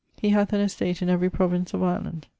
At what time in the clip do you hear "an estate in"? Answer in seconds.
0.51-1.09